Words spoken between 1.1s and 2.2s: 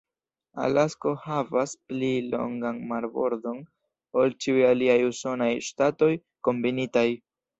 havas pli